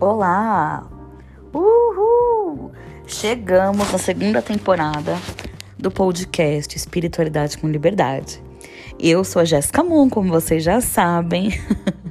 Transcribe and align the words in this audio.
Olá! 0.00 0.88
Uhul! 1.52 2.70
Chegamos 3.04 3.90
na 3.90 3.98
segunda 3.98 4.40
temporada 4.40 5.16
do 5.76 5.90
podcast 5.90 6.76
Espiritualidade 6.76 7.58
com 7.58 7.66
Liberdade. 7.66 8.40
Eu 8.96 9.24
sou 9.24 9.42
a 9.42 9.44
Jéssica 9.44 9.82
Moon, 9.82 10.08
como 10.08 10.30
vocês 10.30 10.62
já 10.62 10.80
sabem. 10.80 11.50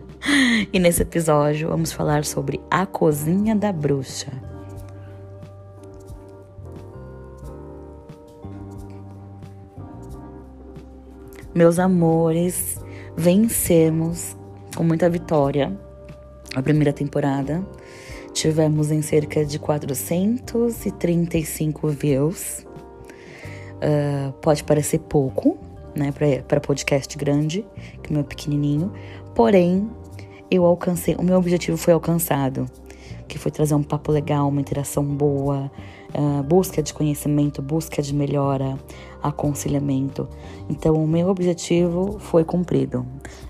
e 0.74 0.78
nesse 0.80 1.04
episódio 1.04 1.70
vamos 1.70 1.94
falar 1.94 2.26
sobre 2.26 2.60
a 2.70 2.86
cozinha 2.86 3.56
da 3.56 3.72
bruxa. 3.72 4.34
Meus 11.56 11.80
amores, 11.80 12.84
vencemos 13.16 14.36
com 14.76 14.84
muita 14.84 15.10
vitória 15.10 15.87
a 16.56 16.62
primeira 16.62 16.94
temporada. 16.94 17.66
Tivemos 18.34 18.92
em 18.92 19.02
cerca 19.02 19.44
de 19.46 19.58
435 19.58 21.88
views. 21.90 22.66
Uh, 23.78 24.32
pode 24.42 24.64
parecer 24.64 25.00
pouco, 25.00 25.58
né, 25.96 26.14
para 26.48 26.60
podcast 26.60 27.18
grande, 27.18 27.66
que 28.02 28.10
o 28.10 28.14
meu 28.14 28.22
é 28.22 28.26
pequenininho. 28.26 28.92
Porém, 29.34 29.90
eu 30.50 30.66
alcancei, 30.66 31.16
o 31.16 31.24
meu 31.24 31.38
objetivo 31.38 31.78
foi 31.78 31.94
alcançado, 31.94 32.66
que 33.28 33.38
foi 33.38 33.52
trazer 33.52 33.76
um 33.76 33.84
papo 33.84 34.12
legal, 34.12 34.48
uma 34.48 34.62
interação 34.62 35.04
boa, 35.04 35.72
uh, 36.14 36.44
busca 36.44 36.82
de 36.82 36.94
conhecimento, 36.94 37.62
busca 37.62 38.02
de 38.02 38.14
melhora, 38.14 38.78
aconselhamento. 39.22 40.28
Então, 40.70 40.96
o 40.96 41.08
meu 41.08 41.28
objetivo 41.28 42.18
foi 42.20 42.44
cumprido. 42.44 43.06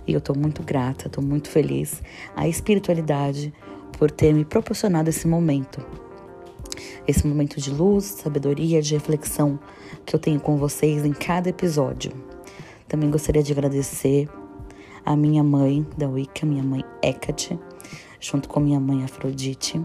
E 0.05 0.13
eu 0.13 0.19
estou 0.19 0.35
muito 0.35 0.63
grata, 0.63 1.07
estou 1.07 1.23
muito 1.23 1.49
feliz 1.49 2.01
à 2.35 2.47
espiritualidade 2.47 3.53
por 3.97 4.11
ter 4.11 4.33
me 4.33 4.45
proporcionado 4.45 5.09
esse 5.09 5.27
momento. 5.27 5.85
Esse 7.07 7.25
momento 7.25 7.59
de 7.59 7.71
luz, 7.71 8.05
sabedoria, 8.05 8.81
de 8.81 8.93
reflexão 8.93 9.59
que 10.05 10.15
eu 10.15 10.19
tenho 10.19 10.39
com 10.39 10.57
vocês 10.57 11.05
em 11.05 11.13
cada 11.13 11.49
episódio. 11.49 12.11
Também 12.87 13.09
gostaria 13.09 13.43
de 13.43 13.51
agradecer 13.51 14.29
a 15.05 15.15
minha 15.15 15.43
mãe 15.43 15.85
da 15.97 16.07
Wicca, 16.07 16.45
minha 16.45 16.63
mãe 16.63 16.83
Hecate, 17.01 17.57
junto 18.19 18.49
com 18.49 18.59
minha 18.59 18.79
mãe 18.79 19.03
Afrodite, 19.03 19.83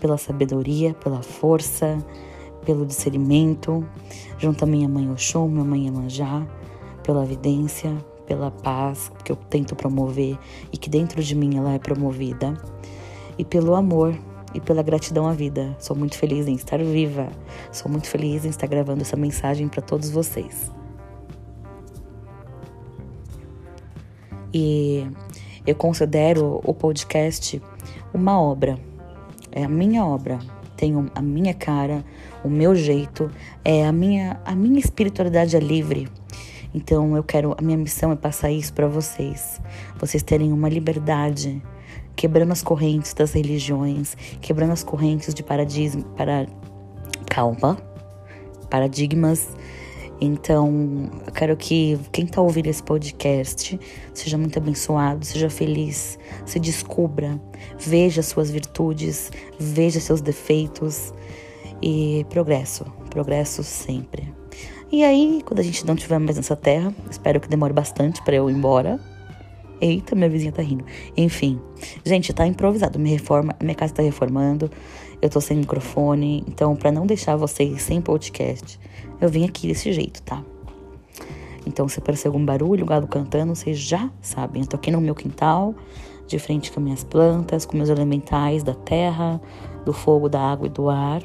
pela 0.00 0.16
sabedoria, 0.16 0.94
pela 0.94 1.22
força, 1.22 1.98
pelo 2.64 2.86
discernimento, 2.86 3.86
junto 4.38 4.64
à 4.64 4.66
minha 4.66 4.88
mãe 4.88 5.10
Oxum, 5.10 5.48
minha 5.48 5.64
mãe 5.64 5.86
Emanjá, 5.86 6.46
pela 7.02 7.24
evidência, 7.24 7.94
pela 8.26 8.50
paz 8.50 9.12
que 9.24 9.30
eu 9.30 9.36
tento 9.36 9.76
promover 9.76 10.38
e 10.72 10.76
que 10.76 10.88
dentro 10.88 11.22
de 11.22 11.34
mim 11.34 11.56
ela 11.56 11.72
é 11.72 11.78
promovida, 11.78 12.54
e 13.38 13.44
pelo 13.44 13.74
amor 13.74 14.16
e 14.54 14.60
pela 14.60 14.82
gratidão 14.82 15.26
à 15.26 15.32
vida. 15.32 15.76
Sou 15.78 15.96
muito 15.96 16.16
feliz 16.16 16.46
em 16.46 16.54
estar 16.54 16.78
viva, 16.82 17.28
sou 17.72 17.90
muito 17.90 18.08
feliz 18.08 18.44
em 18.44 18.48
estar 18.48 18.66
gravando 18.66 19.02
essa 19.02 19.16
mensagem 19.16 19.68
para 19.68 19.82
todos 19.82 20.10
vocês. 20.10 20.70
E 24.52 25.04
eu 25.66 25.74
considero 25.74 26.60
o 26.64 26.74
podcast 26.74 27.60
uma 28.12 28.40
obra, 28.40 28.78
é 29.50 29.64
a 29.64 29.68
minha 29.68 30.04
obra, 30.04 30.38
tenho 30.76 31.10
a 31.14 31.22
minha 31.22 31.54
cara, 31.54 32.04
o 32.44 32.48
meu 32.48 32.74
jeito, 32.74 33.30
é 33.64 33.86
a 33.86 33.92
minha 33.92 34.40
a 34.44 34.54
minha 34.54 34.78
espiritualidade 34.78 35.56
é 35.56 35.60
livre. 35.60 36.08
Então 36.74 37.16
eu 37.16 37.22
quero, 37.22 37.54
a 37.56 37.62
minha 37.62 37.78
missão 37.78 38.10
é 38.10 38.16
passar 38.16 38.50
isso 38.50 38.72
para 38.72 38.88
vocês. 38.88 39.60
Vocês 39.98 40.22
terem 40.22 40.52
uma 40.52 40.68
liberdade, 40.68 41.62
quebrando 42.16 42.50
as 42.52 42.62
correntes 42.62 43.14
das 43.14 43.32
religiões, 43.32 44.16
quebrando 44.40 44.72
as 44.72 44.82
correntes 44.82 45.32
de 45.32 45.42
paradigmas, 45.42 46.04
para 46.16 46.46
calma, 47.26 47.78
paradigmas. 48.68 49.48
Então, 50.20 51.10
eu 51.26 51.32
quero 51.32 51.56
que 51.56 51.98
quem 52.12 52.26
tá 52.26 52.40
ouvindo 52.40 52.68
esse 52.68 52.82
podcast 52.82 53.78
seja 54.12 54.38
muito 54.38 54.58
abençoado, 54.58 55.24
seja 55.24 55.50
feliz, 55.50 56.18
se 56.46 56.58
descubra, 56.60 57.40
veja 57.78 58.22
suas 58.22 58.50
virtudes, 58.50 59.30
veja 59.58 60.00
seus 60.00 60.20
defeitos 60.20 61.12
e 61.82 62.24
progresso, 62.30 62.84
progresso 63.10 63.62
sempre. 63.62 64.32
E 64.90 65.02
aí, 65.02 65.42
quando 65.44 65.60
a 65.60 65.62
gente 65.62 65.84
não 65.84 65.94
estiver 65.94 66.18
mais 66.20 66.36
nessa 66.36 66.54
terra, 66.54 66.94
espero 67.10 67.40
que 67.40 67.48
demore 67.48 67.72
bastante 67.72 68.22
para 68.22 68.36
eu 68.36 68.48
ir 68.48 68.54
embora. 68.54 69.00
Eita, 69.80 70.14
minha 70.14 70.28
vizinha 70.28 70.52
tá 70.52 70.62
rindo. 70.62 70.84
Enfim, 71.16 71.60
gente, 72.04 72.32
tá 72.32 72.46
improvisado. 72.46 72.98
Minha 72.98 73.18
reforma, 73.18 73.56
minha 73.60 73.74
casa 73.74 73.92
tá 73.92 74.02
reformando. 74.02 74.70
Eu 75.20 75.28
tô 75.28 75.40
sem 75.40 75.56
microfone, 75.56 76.44
então 76.46 76.76
para 76.76 76.92
não 76.92 77.06
deixar 77.06 77.36
vocês 77.36 77.82
sem 77.82 78.00
podcast, 78.00 78.78
eu 79.24 79.30
vim 79.30 79.44
aqui 79.44 79.66
desse 79.66 79.92
jeito, 79.92 80.22
tá? 80.22 80.42
Então, 81.66 81.88
se 81.88 81.98
aparecer 81.98 82.28
algum 82.28 82.44
barulho, 82.44 82.84
galo 82.84 83.06
cantando, 83.06 83.54
vocês 83.54 83.78
já 83.78 84.10
sabem. 84.20 84.62
Eu 84.62 84.68
tô 84.68 84.76
aqui 84.76 84.90
no 84.90 85.00
meu 85.00 85.14
quintal, 85.14 85.74
de 86.26 86.38
frente 86.38 86.70
com 86.70 86.80
minhas 86.80 87.02
plantas, 87.02 87.64
com 87.64 87.76
meus 87.76 87.88
elementais 87.88 88.62
da 88.62 88.74
terra, 88.74 89.40
do 89.84 89.92
fogo, 89.92 90.28
da 90.28 90.40
água 90.40 90.66
e 90.66 90.70
do 90.70 90.90
ar, 90.90 91.22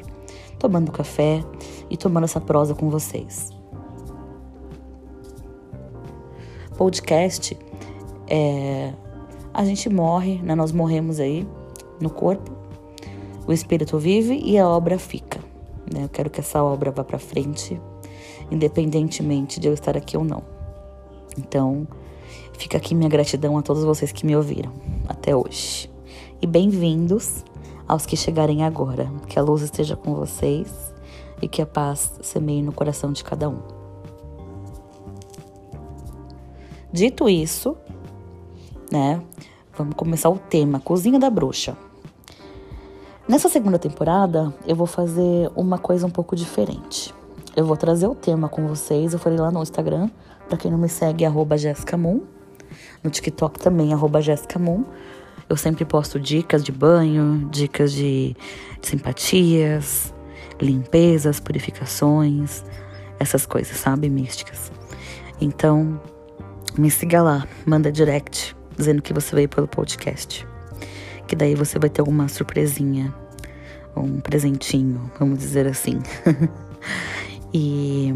tomando 0.58 0.92
café 0.92 1.44
e 1.90 1.98
tomando 1.98 2.24
essa 2.24 2.40
prosa 2.40 2.74
com 2.74 2.90
vocês. 2.90 3.52
Podcast 6.78 7.58
é. 8.28 8.94
A 9.54 9.66
gente 9.66 9.90
morre, 9.90 10.40
né? 10.42 10.56
Nós 10.56 10.72
morremos 10.72 11.20
aí 11.20 11.46
no 12.00 12.10
corpo, 12.10 12.52
o 13.46 13.52
espírito 13.52 13.98
vive 13.98 14.40
e 14.46 14.58
a 14.58 14.68
obra 14.68 14.98
fica. 14.98 15.40
Né? 15.92 16.04
Eu 16.04 16.10
quero 16.10 16.30
que 16.30 16.40
essa 16.40 16.64
obra 16.64 16.92
vá 16.92 17.04
para 17.04 17.18
frente, 17.18 17.82
independentemente 18.52 19.60
de 19.60 19.68
eu 19.68 19.74
estar 19.74 19.96
aqui 19.96 20.18
ou 20.18 20.24
não. 20.24 20.44
Então, 21.38 21.88
fica 22.54 22.78
aqui 22.78 22.94
minha 22.94 23.10
gratidão 23.10 23.58
a 23.58 23.62
todos 23.62 23.84
vocês 23.84 24.12
que 24.12 24.26
me 24.26 24.36
ouviram 24.36 24.72
até 25.08 25.36
hoje. 25.36 25.90
E 26.42 26.48
bem-vindos 26.48 27.44
aos 27.88 28.06
que 28.06 28.16
chegarem 28.16 28.64
agora. 28.64 29.12
Que 29.28 29.40
a 29.40 29.42
luz 29.42 29.62
esteja 29.62 29.96
com 29.96 30.14
vocês 30.14 30.94
e 31.42 31.48
que 31.48 31.62
a 31.62 31.66
paz 31.66 32.14
semeie 32.22 32.62
no 32.62 32.72
coração 32.72 33.12
de 33.12 33.24
cada 33.24 33.50
um. 33.50 33.60
Dito 36.92 37.30
isso, 37.30 37.78
né, 38.92 39.22
vamos 39.78 39.94
começar 39.96 40.30
o 40.30 40.40
tema 40.40 40.80
Cozinha 40.80 41.20
da 41.20 41.30
Bruxa. 41.30 41.78
Nessa 43.28 43.48
segunda 43.48 43.78
temporada, 43.78 44.52
eu 44.66 44.76
vou 44.76 44.88
fazer 44.88 45.52
uma 45.56 45.78
coisa 45.78 46.08
um 46.08 46.10
pouco 46.10 46.36
diferente. 46.36 47.14
Eu 47.56 47.66
vou 47.66 47.76
trazer 47.76 48.08
o 48.08 48.16
tema 48.16 48.48
com 48.48 48.68
vocês. 48.68 49.14
Eu 49.14 49.20
falei 49.20 49.40
lá 49.40 49.52
no 49.52 49.62
Instagram, 49.62 50.10
para 50.48 50.58
quem 50.58 50.72
não 50.72 50.78
me 50.78 50.90
segue, 50.90 51.26
arroba. 51.26 51.56
No 53.04 53.10
TikTok 53.10 53.60
também, 53.60 53.94
arroba. 53.94 54.20
Eu 55.50 55.58
sempre 55.58 55.86
posto 55.86 56.20
dicas 56.20 56.64
de 56.64 56.72
banho, 56.72 57.48
dicas 57.52 57.92
de 57.92 58.36
simpatias, 58.82 60.14
limpezas, 60.62 61.40
purificações, 61.40 62.64
essas 63.20 63.46
coisas, 63.46 63.76
sabe? 63.78 64.10
Místicas. 64.10 64.72
Então, 65.42 66.00
me 66.78 66.92
siga 66.92 67.22
lá, 67.22 67.48
manda 67.66 67.92
direct 67.92 68.56
dizendo 68.78 69.02
que 69.02 69.14
você 69.14 69.36
veio 69.36 69.50
pelo 69.50 69.68
podcast 69.68 70.48
que 71.30 71.36
daí 71.36 71.54
você 71.54 71.78
vai 71.78 71.92
ter 71.92 72.02
alguma 72.02 72.28
surpresinha, 72.28 73.14
um 73.96 74.20
presentinho, 74.20 75.12
vamos 75.20 75.38
dizer 75.38 75.68
assim. 75.68 76.02
e 77.54 78.14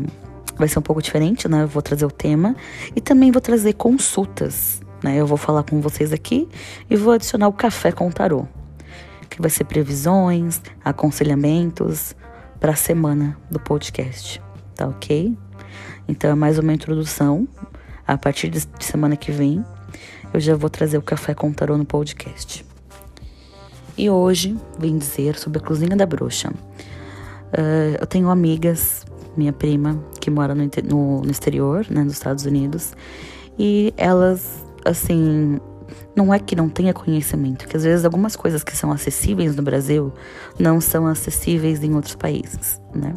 vai 0.58 0.68
ser 0.68 0.80
um 0.80 0.82
pouco 0.82 1.02
diferente, 1.02 1.48
né? 1.48 1.64
Eu 1.64 1.68
vou 1.68 1.82
trazer 1.82 2.06
o 2.06 2.12
tema 2.12 2.56
e 2.96 3.02
também 3.02 3.32
vou 3.32 3.42
trazer 3.42 3.74
consultas, 3.74 4.82
né? 5.04 5.16
Eu 5.16 5.28
vou 5.28 5.38
falar 5.38 5.64
com 5.64 5.82
vocês 5.82 6.14
aqui 6.14 6.48
e 6.90 6.96
vou 6.96 7.14
adicionar 7.14 7.48
o 7.48 7.54
café 7.54 7.92
com 7.92 8.10
tarô, 8.12 8.46
que 9.30 9.42
vai 9.42 9.50
ser 9.50 9.66
previsões, 9.66 10.62
aconselhamentos 10.84 12.16
para 12.60 12.72
a 12.72 12.76
semana 12.76 13.38
do 13.50 13.60
podcast, 13.60 14.42
tá 14.76 14.88
ok? 14.88 15.38
Então 16.08 16.32
é 16.32 16.36
mais 16.36 16.60
uma 16.60 16.74
introdução. 16.74 17.48
A 18.06 18.18
partir 18.18 18.50
de 18.50 18.62
semana 18.80 19.16
que 19.16 19.32
vem, 19.32 19.64
eu 20.34 20.40
já 20.40 20.56
vou 20.56 20.70
trazer 20.70 20.98
o 20.98 21.02
café 21.02 21.34
com 21.34 21.52
tarô 21.54 21.78
no 21.78 21.86
podcast. 21.86 22.66
E 23.98 24.10
hoje 24.10 24.58
vim 24.78 24.98
dizer 24.98 25.36
sobre 25.38 25.60
a 25.60 25.62
cozinha 25.62 25.96
da 25.96 26.06
bruxa. 26.06 26.50
Uh, 26.50 27.96
eu 28.00 28.08
tenho 28.08 28.30
amigas, 28.30 29.06
minha 29.36 29.54
prima, 29.54 30.02
que 30.20 30.30
mora 30.30 30.54
no, 30.56 30.64
no, 30.64 31.22
no 31.22 31.32
exterior, 31.32 31.86
né, 31.90 32.04
nos 32.04 32.14
Estados 32.14 32.46
Unidos, 32.46 32.94
e 33.58 33.94
elas, 33.98 34.66
assim, 34.86 35.60
não 36.16 36.34
é 36.34 36.40
que 36.40 36.56
não 36.56 36.70
tenha 36.70 36.94
conhecimento, 36.94 37.68
que 37.68 37.76
às 37.76 37.84
vezes 37.84 38.06
algumas 38.06 38.36
coisas 38.36 38.64
que 38.64 38.76
são 38.76 38.92
acessíveis 38.92 39.56
no 39.56 39.64
Brasil 39.64 40.12
não 40.60 40.80
são 40.80 41.08
acessíveis 41.08 41.84
em 41.84 41.94
outros 41.96 42.16
países, 42.16 42.80
né? 42.94 43.14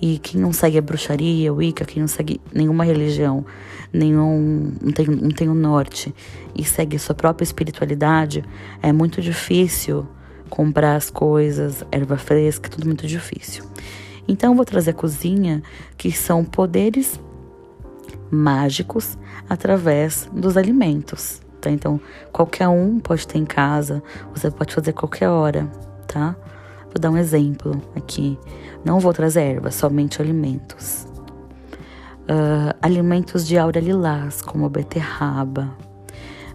E 0.00 0.18
quem 0.18 0.40
não 0.40 0.52
segue 0.52 0.76
a 0.76 0.82
bruxaria, 0.82 1.52
o 1.52 1.56
Wicca, 1.56 1.84
quem 1.84 2.00
não 2.00 2.08
segue 2.08 2.40
nenhuma 2.52 2.84
religião, 2.84 3.44
nenhum, 3.92 4.72
não 4.82 4.92
tem, 4.92 5.06
não 5.06 5.30
tem 5.30 5.48
o 5.48 5.54
norte 5.54 6.14
e 6.54 6.64
segue 6.64 6.98
sua 6.98 7.14
própria 7.14 7.44
espiritualidade, 7.44 8.44
é 8.82 8.92
muito 8.92 9.22
difícil 9.22 10.06
comprar 10.50 10.96
as 10.96 11.10
coisas, 11.10 11.84
erva 11.90 12.18
fresca, 12.18 12.68
tudo 12.68 12.86
muito 12.86 13.06
difícil. 13.06 13.64
Então 14.26 14.52
eu 14.52 14.56
vou 14.56 14.64
trazer 14.64 14.90
a 14.90 14.94
cozinha, 14.94 15.62
que 15.96 16.10
são 16.10 16.44
poderes 16.44 17.20
mágicos 18.30 19.18
através 19.48 20.28
dos 20.32 20.56
alimentos, 20.56 21.40
tá? 21.60 21.70
Então, 21.70 22.00
qualquer 22.32 22.68
um 22.68 22.98
pode 22.98 23.26
ter 23.26 23.38
em 23.38 23.44
casa, 23.44 24.02
você 24.34 24.50
pode 24.50 24.74
fazer 24.74 24.92
qualquer 24.92 25.28
hora, 25.28 25.70
tá? 26.06 26.36
Vou 26.86 27.00
dar 27.00 27.10
um 27.10 27.16
exemplo 27.16 27.80
aqui. 27.96 28.38
Não 28.84 29.00
vou 29.00 29.12
trazer 29.12 29.40
erva, 29.40 29.70
somente 29.70 30.22
alimentos. 30.22 31.06
Uh, 32.22 32.74
alimentos 32.80 33.46
de 33.46 33.58
aura 33.58 33.80
lilás, 33.80 34.40
como 34.40 34.68
beterraba, 34.68 35.76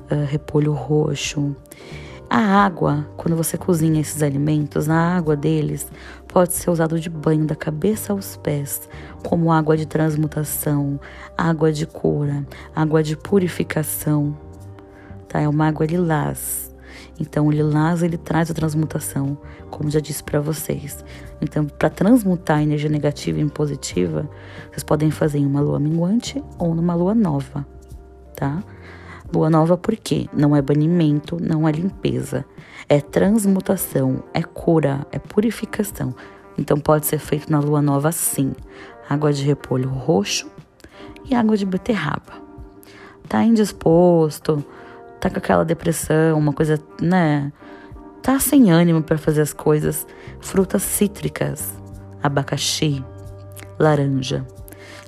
uh, 0.09 0.25
repolho 0.25 0.73
roxo. 0.73 1.55
A 2.31 2.63
água, 2.63 3.07
quando 3.17 3.35
você 3.35 3.57
cozinha 3.57 3.99
esses 3.99 4.21
alimentos, 4.21 4.87
a 4.87 5.17
água 5.17 5.35
deles 5.35 5.91
pode 6.27 6.53
ser 6.53 6.69
usado 6.69 6.99
de 6.99 7.09
banho 7.09 7.43
da 7.43 7.55
cabeça 7.55 8.13
aos 8.13 8.37
pés, 8.37 8.87
como 9.27 9.51
água 9.51 9.75
de 9.75 9.87
transmutação, 9.87 10.99
água 11.35 11.71
de 11.73 11.87
cura, 11.87 12.45
água 12.75 13.01
de 13.01 13.17
purificação. 13.17 14.37
Tá? 15.27 15.41
É 15.41 15.49
uma 15.49 15.67
água 15.67 15.87
lilás. 15.87 16.71
Então, 17.19 17.47
o 17.47 17.51
lilás 17.51 18.03
ele 18.03 18.17
traz 18.17 18.51
a 18.51 18.53
transmutação, 18.53 19.35
como 19.71 19.89
já 19.89 19.99
disse 19.99 20.23
para 20.23 20.39
vocês. 20.39 21.03
Então, 21.41 21.65
para 21.65 21.89
transmutar 21.89 22.59
a 22.59 22.63
energia 22.63 22.91
negativa 22.91 23.39
em 23.39 23.49
positiva, 23.49 24.29
vocês 24.69 24.83
podem 24.83 25.09
fazer 25.09 25.39
em 25.39 25.47
uma 25.47 25.61
lua 25.61 25.79
minguante 25.79 26.43
ou 26.59 26.75
numa 26.75 26.93
lua 26.93 27.15
nova, 27.15 27.65
tá? 28.35 28.63
Lua 29.33 29.49
nova 29.49 29.77
porque 29.77 30.27
não 30.33 30.55
é 30.55 30.61
banimento, 30.61 31.37
não 31.39 31.67
é 31.67 31.71
limpeza, 31.71 32.43
é 32.87 32.99
transmutação, 32.99 34.23
é 34.33 34.41
cura, 34.41 35.05
é 35.11 35.19
purificação. 35.19 36.15
Então 36.57 36.79
pode 36.79 37.05
ser 37.05 37.19
feito 37.19 37.51
na 37.51 37.59
lua 37.59 37.81
nova 37.81 38.11
sim. 38.11 38.53
Água 39.07 39.31
de 39.31 39.43
repolho 39.43 39.89
roxo 39.89 40.49
e 41.25 41.35
água 41.35 41.55
de 41.55 41.65
beterraba. 41.65 42.33
Tá 43.27 43.43
indisposto, 43.43 44.63
tá 45.19 45.29
com 45.29 45.37
aquela 45.37 45.63
depressão, 45.63 46.37
uma 46.37 46.51
coisa, 46.51 46.81
né? 46.99 47.53
Tá 48.21 48.39
sem 48.39 48.71
ânimo 48.71 49.01
para 49.03 49.17
fazer 49.17 49.41
as 49.41 49.53
coisas. 49.53 50.05
Frutas 50.41 50.81
cítricas, 50.81 51.73
abacaxi, 52.21 53.03
laranja, 53.77 54.45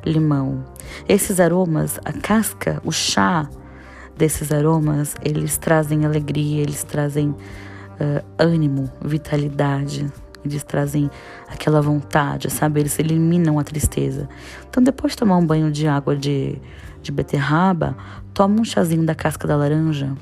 limão. 0.05 0.63
Esses 1.07 1.39
aromas, 1.39 1.99
a 2.05 2.13
casca, 2.13 2.81
o 2.85 2.91
chá, 2.91 3.49
desses 4.17 4.51
aromas, 4.51 5.15
eles 5.23 5.57
trazem 5.57 6.05
alegria, 6.05 6.61
eles 6.61 6.83
trazem 6.83 7.29
uh, 7.29 8.23
ânimo, 8.37 8.91
vitalidade, 9.01 10.11
eles 10.43 10.63
trazem 10.63 11.09
aquela 11.47 11.81
vontade, 11.81 12.49
sabe? 12.49 12.79
Eles 12.79 12.97
eliminam 12.99 13.59
a 13.59 13.63
tristeza. 13.63 14.27
Então, 14.69 14.81
depois 14.81 15.13
de 15.13 15.17
tomar 15.17 15.37
um 15.37 15.45
banho 15.45 15.71
de 15.71 15.87
água 15.87 16.15
de, 16.15 16.59
de 17.01 17.11
beterraba, 17.11 17.95
toma 18.33 18.59
um 18.59 18.65
chazinho 18.65 19.05
da 19.05 19.13
casca 19.13 19.47
da 19.47 19.55
laranja. 19.55 20.15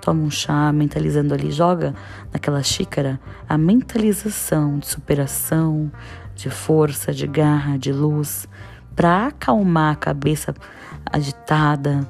Toma 0.00 0.22
um 0.22 0.30
chá 0.30 0.70
mentalizando 0.72 1.34
ali, 1.34 1.50
joga 1.50 1.94
naquela 2.32 2.62
xícara 2.62 3.18
a 3.48 3.58
mentalização 3.58 4.78
de 4.78 4.86
superação, 4.86 5.90
de 6.34 6.50
força, 6.50 7.12
de 7.12 7.26
garra, 7.26 7.78
de 7.78 7.92
luz, 7.92 8.46
para 8.94 9.28
acalmar 9.28 9.94
a 9.94 9.96
cabeça 9.96 10.54
agitada, 11.10 12.06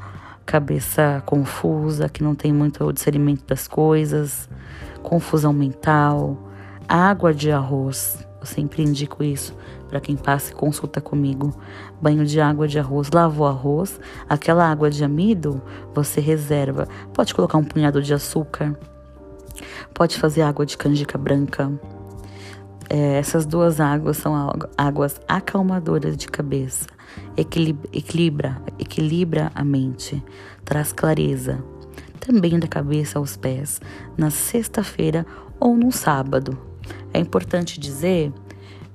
cabeça 0.47 1.21
confusa, 1.27 2.09
que 2.09 2.23
não 2.23 2.35
tem 2.35 2.53
muito 2.53 2.91
discernimento 2.93 3.45
das 3.45 3.67
coisas, 3.67 4.49
confusão 5.03 5.53
mental, 5.53 6.39
água 6.89 7.35
de 7.35 7.51
arroz. 7.51 8.25
Eu 8.41 8.47
sempre 8.47 8.83
indico 8.83 9.25
isso 9.25 9.53
para 9.89 10.01
quem 10.01 10.17
passa 10.17 10.53
e 10.53 10.55
consulta 10.55 11.01
comigo. 11.01 11.53
Banho 12.01 12.25
de 12.25 12.41
água 12.41 12.69
de 12.69 12.79
arroz, 12.79 13.11
lavou 13.13 13.47
arroz, 13.47 14.01
aquela 14.29 14.71
água 14.71 14.89
de 14.89 15.03
amido 15.03 15.61
você 15.93 16.21
reserva. 16.21 16.87
Pode 17.13 17.35
colocar 17.35 17.59
um 17.59 17.65
punhado 17.65 18.01
de 18.01 18.15
açúcar, 18.15 18.79
pode 19.93 20.17
fazer 20.17 20.43
água 20.43 20.65
de 20.65 20.79
canjica 20.79 21.19
branca. 21.19 21.73
É, 22.89 23.19
essas 23.19 23.45
duas 23.45 23.81
águas 23.81 24.17
são 24.17 24.33
águas 24.79 25.21
acalmadoras 25.27 26.17
de 26.17 26.29
cabeça 26.29 26.96
equilibra, 27.37 28.61
equilibra 28.79 29.51
a 29.55 29.65
mente, 29.65 30.23
traz 30.65 30.93
clareza, 30.93 31.63
também 32.21 32.59
da 32.59 32.67
cabeça 32.67 33.19
aos 33.19 33.37
pés, 33.37 33.81
na 34.17 34.31
sexta-feira 34.31 35.27
ou 35.61 35.77
no 35.77 35.93
sábado. 35.93 36.59
É 37.13 37.19
importante 37.19 37.79
dizer 37.79 38.33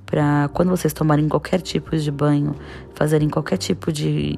para 0.06 0.50
quando 0.53 0.69
vocês 0.69 0.91
tomarem 0.91 1.29
qualquer 1.29 1.62
tipo 1.62 1.95
de 1.95 2.12
banho, 2.12 2.53
fazerem 2.94 3.29
qualquer 3.29 3.57
tipo 3.57 3.94
de, 3.94 4.38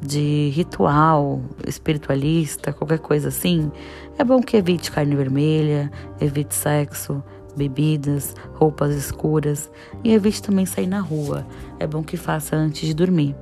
de 0.00 0.50
ritual 0.50 1.40
espiritualista, 1.66 2.70
qualquer 2.70 2.98
coisa 2.98 3.28
assim, 3.28 3.72
é 4.18 4.22
bom 4.22 4.42
que 4.42 4.58
evite 4.58 4.92
carne 4.92 5.16
vermelha, 5.16 5.90
evite 6.20 6.54
sexo, 6.54 7.24
bebidas, 7.56 8.34
roupas 8.54 8.94
escuras 8.94 9.70
e 10.04 10.12
evite 10.12 10.42
também 10.42 10.66
sair 10.66 10.86
na 10.86 11.00
rua. 11.00 11.46
É 11.78 11.86
bom 11.86 12.02
que 12.02 12.16
faça 12.16 12.54
antes 12.54 12.86
de 12.86 12.94
dormir. 12.94 13.34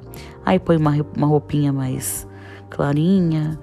Aí 0.44 0.58
põe 0.58 0.76
uma, 0.76 0.92
uma 1.16 1.26
roupinha 1.26 1.72
mais 1.72 2.26
clarinha, 2.70 3.58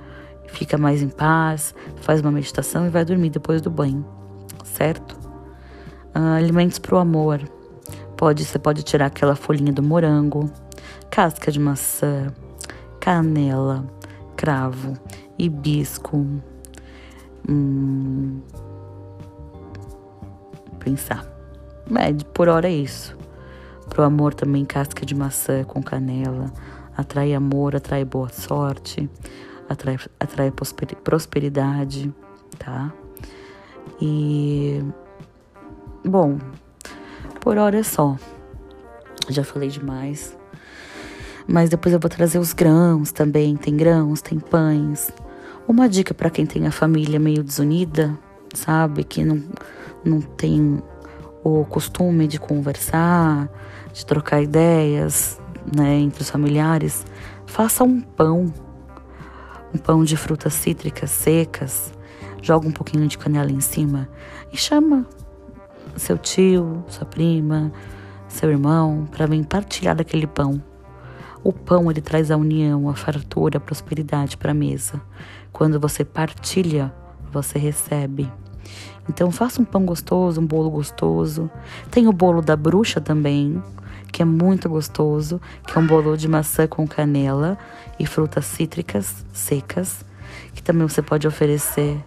fica 0.48 0.78
mais 0.78 1.02
em 1.02 1.10
paz, 1.10 1.74
faz 2.02 2.22
uma 2.22 2.32
meditação 2.32 2.86
e 2.86 2.90
vai 2.90 3.06
dormir 3.06 3.30
depois 3.30 3.62
do 3.62 3.70
banho, 3.70 4.06
certo? 4.64 5.18
Ah, 6.14 6.36
alimentos 6.36 6.78
para 6.78 6.96
o 6.96 7.00
amor. 7.00 7.42
Pode, 8.18 8.46
você 8.46 8.60
pode 8.60 8.84
tirar 8.84 9.08
aquela 9.08 9.36
folhinha 9.36 9.74
do 9.74 9.82
morango, 9.82 10.52
casca 11.10 11.52
de 11.52 11.60
maçã, 11.60 12.28
canela, 13.00 13.86
cravo, 14.36 14.94
hibisco. 15.40 16.26
Hum, 17.50 18.40
pensar. 20.84 21.26
É, 21.96 22.14
por 22.34 22.50
hora 22.50 22.68
é 22.68 22.74
isso. 22.74 23.16
Pro 23.90 24.04
amor 24.04 24.34
também 24.34 24.66
casca 24.66 25.06
de 25.06 25.14
maçã 25.14 25.64
com 25.64 25.82
canela. 25.82 26.52
Atrai 26.96 27.34
amor, 27.34 27.76
atrai 27.76 28.06
boa 28.06 28.30
sorte, 28.30 29.10
atrai, 29.68 29.98
atrai 30.20 30.52
prosperidade, 31.04 32.14
tá? 32.58 32.92
E. 34.02 34.84
Bom, 36.06 36.38
por 37.40 37.58
hora 37.58 37.80
é 37.80 37.84
só. 37.84 38.18
Já 39.30 39.44
falei 39.44 39.70
demais. 39.70 40.38
Mas 41.48 41.70
depois 41.70 41.94
eu 41.94 42.00
vou 42.00 42.10
trazer 42.10 42.40
os 42.40 42.54
grãos 42.54 43.12
também. 43.12 43.56
Tem 43.56 43.76
grãos, 43.76 44.22
tem 44.22 44.40
pães. 44.40 45.12
Uma 45.68 45.88
dica 45.88 46.14
para 46.14 46.30
quem 46.30 46.46
tem 46.46 46.68
a 46.68 46.72
família 46.72 47.20
meio 47.20 47.44
desunida, 47.44 48.18
sabe? 48.54 49.04
Que 49.04 49.24
não 49.24 49.42
não 50.04 50.22
tem 50.22 50.82
o 51.44 51.66
costume 51.66 52.28
de 52.28 52.40
conversar, 52.40 53.50
de 53.94 54.06
trocar 54.06 54.42
ideias, 54.42 55.40
né, 55.76 56.00
entre 56.00 56.22
os 56.22 56.30
familiares, 56.30 57.06
faça 57.46 57.84
um 57.84 58.02
pão, 58.02 58.52
um 59.74 59.78
pão 59.78 60.04
de 60.04 60.16
frutas 60.18 60.54
cítricas 60.54 61.12
secas, 61.12 61.94
joga 62.42 62.68
um 62.68 62.72
pouquinho 62.72 63.08
de 63.08 63.18
canela 63.18 63.52
em 63.52 63.62
cima 63.62 64.08
e 64.52 64.58
chama 64.58 65.06
seu 65.96 66.18
tio, 66.18 66.84
sua 66.88 67.06
prima, 67.06 67.72
seu 68.28 68.50
irmão 68.50 69.08
para 69.12 69.26
vir 69.26 69.46
partilhar 69.46 69.96
daquele 69.96 70.28
pão. 70.28 70.62
O 71.44 71.52
pão 71.52 71.90
ele 71.90 72.02
traz 72.02 72.30
a 72.30 72.38
união, 72.38 72.88
a 72.88 72.96
fartura, 72.96 73.58
a 73.58 73.62
prosperidade 73.62 74.38
para 74.38 74.52
a 74.52 74.54
mesa. 74.54 75.02
Quando 75.52 75.80
você 75.80 76.06
partilha, 76.06 76.94
você 77.32 77.58
recebe. 77.58 78.32
Então 79.10 79.32
faça 79.32 79.62
um 79.62 79.66
pão 79.66 79.86
gostoso, 79.86 80.40
um 80.40 80.46
bolo 80.46 80.70
gostoso. 80.70 81.50
Tem 81.90 82.08
o 82.08 82.14
bolo 82.14 82.42
da 82.42 82.56
bruxa 82.56 83.02
também, 83.02 83.62
que 84.12 84.22
é 84.22 84.26
muito 84.26 84.70
gostoso, 84.70 85.42
que 85.66 85.78
é 85.78 85.82
um 85.82 85.88
bolo 85.88 86.16
de 86.16 86.28
maçã 86.28 86.68
com 86.68 86.88
canela 86.88 87.58
e 88.00 88.06
frutas 88.06 88.46
cítricas 88.46 89.26
secas, 89.34 90.06
que 90.54 90.62
também 90.62 90.88
você 90.88 91.02
pode 91.02 91.28
oferecer. 91.28 91.98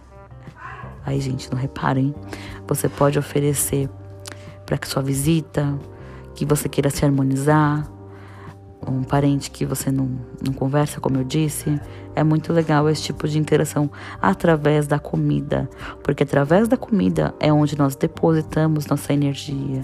Ai, 1.05 1.19
gente, 1.19 1.51
não 1.51 1.57
reparem. 1.57 2.13
Você 2.67 2.89
pode 2.89 3.19
oferecer 3.19 3.89
para 4.65 4.77
que 4.77 4.87
sua 4.87 5.01
visita, 5.01 5.77
que 6.33 6.45
você 6.45 6.67
queira 6.67 6.89
se 6.89 7.05
harmonizar, 7.05 7.87
um 8.87 9.03
parente 9.03 9.49
que 9.49 9.65
você 9.65 9.91
não, 9.91 10.09
não 10.45 10.53
conversa, 10.53 10.99
como 10.99 11.17
eu 11.17 11.23
disse, 11.23 11.79
é 12.15 12.23
muito 12.23 12.53
legal 12.53 12.89
esse 12.89 13.03
tipo 13.03 13.27
de 13.27 13.37
interação 13.37 13.89
através 14.21 14.87
da 14.87 14.99
comida, 14.99 15.69
porque 16.03 16.23
através 16.23 16.67
da 16.67 16.77
comida 16.77 17.33
é 17.39 17.51
onde 17.51 17.77
nós 17.77 17.95
depositamos 17.95 18.85
nossa 18.85 19.13
energia, 19.13 19.81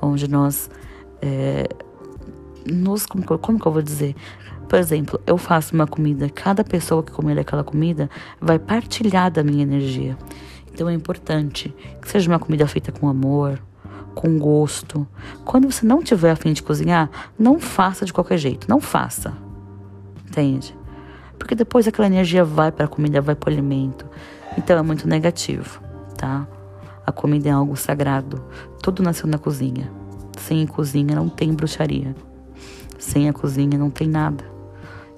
onde 0.00 0.28
nós 0.28 0.70
é, 1.20 1.66
nos, 2.70 3.06
como, 3.06 3.24
como 3.38 3.58
que 3.58 3.66
eu 3.66 3.72
vou 3.72 3.82
dizer? 3.82 4.14
Por 4.68 4.78
exemplo, 4.78 5.20
eu 5.26 5.36
faço 5.36 5.74
uma 5.74 5.86
comida, 5.86 6.28
cada 6.30 6.64
pessoa 6.64 7.02
que 7.02 7.12
comer 7.12 7.38
aquela 7.38 7.62
comida 7.62 8.08
vai 8.40 8.58
partilhar 8.58 9.30
da 9.30 9.42
minha 9.42 9.62
energia. 9.62 10.16
Então 10.72 10.88
é 10.88 10.94
importante 10.94 11.74
que 12.00 12.08
seja 12.08 12.30
uma 12.30 12.38
comida 12.38 12.66
feita 12.66 12.90
com 12.90 13.08
amor, 13.08 13.60
com 14.14 14.38
gosto. 14.38 15.06
Quando 15.44 15.70
você 15.70 15.84
não 15.84 16.02
tiver 16.02 16.30
a 16.30 16.36
fim 16.36 16.52
de 16.52 16.62
cozinhar, 16.62 17.10
não 17.38 17.58
faça 17.58 18.04
de 18.04 18.12
qualquer 18.12 18.38
jeito, 18.38 18.68
não 18.68 18.80
faça. 18.80 19.32
Entende? 20.28 20.76
Porque 21.38 21.54
depois 21.54 21.86
aquela 21.86 22.06
energia 22.06 22.44
vai 22.44 22.72
para 22.72 22.86
a 22.86 22.88
comida, 22.88 23.20
vai 23.20 23.34
para 23.34 23.50
o 23.50 23.52
alimento. 23.52 24.06
Então 24.56 24.78
é 24.78 24.82
muito 24.82 25.08
negativo, 25.08 25.80
tá? 26.16 26.46
A 27.06 27.12
comida 27.12 27.48
é 27.48 27.52
algo 27.52 27.76
sagrado. 27.76 28.42
Tudo 28.82 29.02
nasceu 29.02 29.28
na 29.28 29.38
cozinha. 29.38 29.90
Sem 30.38 30.66
cozinha 30.66 31.14
não 31.14 31.28
tem 31.28 31.52
bruxaria. 31.52 32.14
Sem 32.98 33.28
a 33.28 33.32
cozinha 33.32 33.76
não 33.76 33.90
tem 33.90 34.08
nada. 34.08 34.44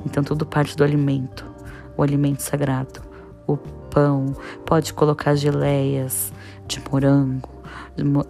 Então 0.04 0.22
tudo 0.22 0.44
parte 0.46 0.76
do 0.76 0.84
alimento, 0.84 1.44
o 1.96 2.02
alimento 2.02 2.40
sagrado. 2.40 3.00
O 3.46 3.56
pão, 3.56 4.34
pode 4.64 4.92
colocar 4.92 5.34
geleias 5.36 6.32
de 6.66 6.82
morango, 6.90 7.48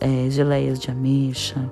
é, 0.01 0.31
geleias 0.31 0.79
de 0.79 0.91
ameixa. 0.91 1.71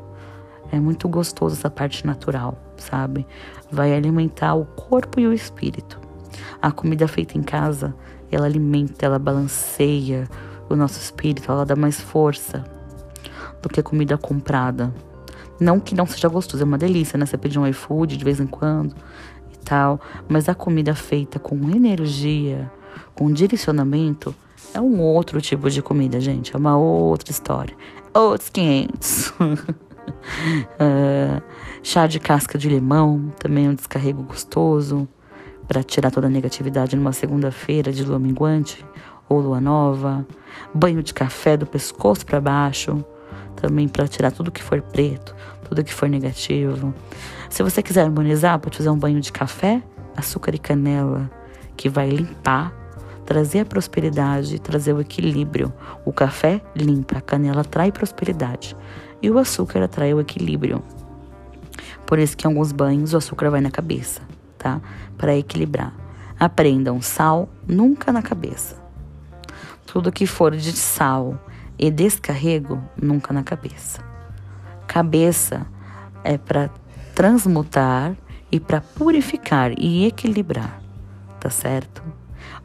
É 0.72 0.80
muito 0.80 1.08
gostoso 1.08 1.54
essa 1.54 1.70
parte 1.70 2.06
natural, 2.06 2.58
sabe? 2.76 3.26
Vai 3.70 3.94
alimentar 3.94 4.54
o 4.54 4.64
corpo 4.64 5.20
e 5.20 5.26
o 5.26 5.32
espírito. 5.32 6.00
A 6.60 6.72
comida 6.72 7.06
feita 7.06 7.38
em 7.38 7.42
casa, 7.42 7.94
ela 8.30 8.46
alimenta, 8.46 9.06
ela 9.06 9.18
balanceia 9.18 10.28
o 10.68 10.74
nosso 10.74 10.98
espírito, 10.98 11.50
ela 11.50 11.64
dá 11.64 11.76
mais 11.76 12.00
força 12.00 12.64
do 13.62 13.68
que 13.68 13.80
a 13.80 13.82
comida 13.82 14.16
comprada. 14.18 14.92
Não 15.60 15.78
que 15.78 15.94
não 15.94 16.06
seja 16.06 16.28
gostoso, 16.28 16.62
é 16.62 16.66
uma 16.66 16.78
delícia, 16.78 17.16
né? 17.16 17.26
Você 17.26 17.38
pedir 17.38 17.58
um 17.58 17.66
iFood 17.66 18.16
de 18.16 18.24
vez 18.24 18.40
em 18.40 18.46
quando 18.46 18.94
e 19.52 19.58
tal, 19.64 20.00
mas 20.28 20.48
a 20.48 20.54
comida 20.54 20.94
feita 20.94 21.38
com 21.38 21.54
energia, 21.70 22.70
com 23.14 23.32
direcionamento, 23.32 24.34
é 24.72 24.80
um 24.80 25.00
outro 25.00 25.40
tipo 25.40 25.68
de 25.68 25.82
comida, 25.82 26.20
gente. 26.20 26.54
É 26.54 26.58
uma 26.58 26.76
outra 26.76 27.30
história. 27.30 27.76
Outros 28.12 28.48
500. 28.50 29.28
uh, 29.30 29.62
chá 31.82 32.06
de 32.06 32.18
casca 32.18 32.56
de 32.56 32.68
limão, 32.68 33.32
também 33.38 33.66
é 33.66 33.68
um 33.68 33.74
descarrego 33.74 34.22
gostoso 34.22 35.08
para 35.66 35.82
tirar 35.82 36.10
toda 36.10 36.26
a 36.26 36.30
negatividade 36.30 36.96
numa 36.96 37.12
segunda-feira 37.12 37.92
de 37.92 38.04
lua 38.04 38.18
minguante 38.18 38.84
ou 39.28 39.40
lua 39.40 39.60
nova. 39.60 40.26
Banho 40.72 41.02
de 41.02 41.12
café 41.12 41.56
do 41.56 41.66
pescoço 41.66 42.24
para 42.24 42.40
baixo, 42.40 43.04
também 43.56 43.88
para 43.88 44.06
tirar 44.06 44.30
tudo 44.30 44.52
que 44.52 44.62
for 44.62 44.80
preto, 44.82 45.34
tudo 45.68 45.84
que 45.84 45.92
for 45.92 46.08
negativo. 46.08 46.94
Se 47.48 47.62
você 47.62 47.82
quiser 47.82 48.02
harmonizar, 48.02 48.58
pode 48.58 48.76
fazer 48.76 48.90
um 48.90 48.98
banho 48.98 49.20
de 49.20 49.32
café, 49.32 49.82
açúcar 50.16 50.54
e 50.54 50.58
canela, 50.58 51.30
que 51.76 51.88
vai 51.88 52.08
limpar, 52.08 52.83
trazer 53.24 53.60
a 53.60 53.64
prosperidade, 53.64 54.58
trazer 54.58 54.92
o 54.92 55.00
equilíbrio. 55.00 55.72
O 56.04 56.12
café 56.12 56.60
limpa, 56.74 57.18
a 57.18 57.20
canela 57.20 57.62
atrai 57.62 57.90
prosperidade 57.90 58.76
e 59.22 59.30
o 59.30 59.38
açúcar 59.38 59.82
atrai 59.82 60.12
o 60.12 60.20
equilíbrio. 60.20 60.82
Por 62.06 62.18
isso 62.18 62.36
que 62.36 62.46
em 62.46 62.50
alguns 62.50 62.72
banhos 62.72 63.14
o 63.14 63.16
açúcar 63.16 63.50
vai 63.50 63.60
na 63.60 63.70
cabeça, 63.70 64.20
tá? 64.58 64.80
Para 65.16 65.36
equilibrar. 65.36 65.92
Aprendam, 66.38 67.00
sal 67.00 67.48
nunca 67.66 68.12
na 68.12 68.22
cabeça. 68.22 68.76
Tudo 69.86 70.12
que 70.12 70.26
for 70.26 70.54
de 70.54 70.72
sal 70.72 71.38
e 71.78 71.90
descarrego, 71.90 72.82
nunca 73.00 73.32
na 73.32 73.42
cabeça. 73.42 74.02
Cabeça 74.86 75.66
é 76.22 76.36
para 76.36 76.70
transmutar 77.14 78.16
e 78.50 78.60
para 78.60 78.80
purificar 78.80 79.72
e 79.78 80.06
equilibrar, 80.06 80.80
tá 81.40 81.48
certo? 81.50 82.02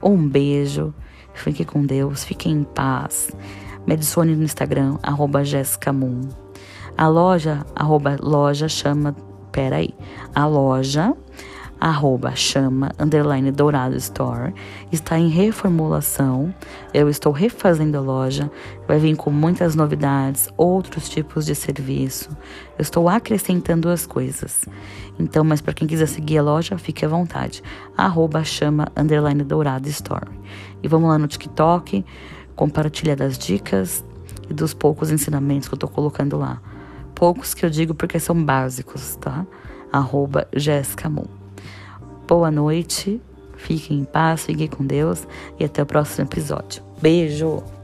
Um 0.02 0.28
beijo, 0.28 0.94
fique 1.34 1.66
com 1.66 1.86
Deus, 1.86 2.24
fique 2.24 2.50
em 2.50 2.64
paz. 2.64 3.32
Me 3.86 3.94
adicione 3.94 4.36
no 4.36 4.44
Instagram, 4.44 4.98
arroba 5.02 5.44
Jessica 5.44 5.92
Moon. 5.92 6.22
A 6.98 7.08
loja, 7.08 7.66
arroba 7.76 8.18
loja 8.22 8.68
chama, 8.68 9.16
peraí, 9.52 9.96
a 10.36 10.46
loja 10.46 11.16
arroba 11.80 12.36
chama 12.36 12.92
underline 13.00 13.52
dourado 13.52 13.96
store 13.96 14.54
está 14.92 15.18
em 15.18 15.30
reformulação. 15.30 16.54
Eu 16.94 17.10
estou 17.10 17.32
refazendo 17.32 17.98
a 17.98 18.02
loja, 18.02 18.52
vai 18.88 19.00
vir 19.00 19.16
com 19.16 19.32
muitas 19.32 19.76
novidades, 19.76 20.50
outros 20.58 21.08
tipos 21.08 21.46
de 21.46 21.56
serviço. 21.56 22.30
Eu 22.78 22.82
estou 22.82 23.08
acrescentando 23.08 23.90
as 23.90 24.06
coisas. 24.06 24.66
Então, 25.18 25.44
mas 25.44 25.62
para 25.62 25.74
quem 25.74 25.88
quiser 25.88 26.08
seguir 26.08 26.40
a 26.40 26.44
loja, 26.44 26.78
fique 26.78 27.06
à 27.06 27.08
vontade. 27.08 27.64
Arroba 27.96 28.44
chama 28.44 28.88
underline 28.96 29.44
dourado 29.44 29.88
store. 29.88 30.30
E 30.84 30.88
vamos 30.88 31.10
lá 31.10 31.18
no 31.18 31.28
TikTok, 31.28 32.06
compartilhar 32.56 33.16
das 33.16 33.38
dicas 33.38 34.04
e 34.50 34.54
dos 34.54 34.74
poucos 34.74 35.12
ensinamentos 35.12 35.68
que 35.68 35.74
eu 35.74 35.78
estou 35.78 35.90
colocando 35.90 36.38
lá. 36.38 36.62
Poucos 37.16 37.54
que 37.54 37.66
eu 37.66 37.70
digo 37.70 37.94
porque 37.94 38.20
são 38.20 38.44
básicos, 38.44 39.16
tá? 39.18 39.46
Arroba 39.92 40.48
Jéssica 40.54 41.10
Moon. 41.10 41.39
Boa 42.30 42.52
noite, 42.52 43.20
fiquem 43.58 44.02
em 44.02 44.04
paz, 44.04 44.46
fiquem 44.46 44.68
com 44.68 44.86
Deus 44.86 45.28
e 45.60 45.66
até 45.66 45.82
o 45.82 45.86
próximo 45.86 46.28
episódio. 46.28 46.84
Beijo! 47.02 47.79